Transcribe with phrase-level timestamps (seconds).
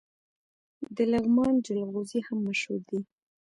[0.95, 2.99] د لغمان جلغوزي هم مشهور دي.